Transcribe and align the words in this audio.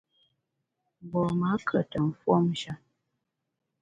Mgbom-a 1.01 1.51
kùete 1.65 1.97
mfuomshe. 2.07 2.71